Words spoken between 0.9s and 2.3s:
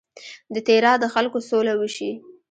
د خلکو سوله وشي.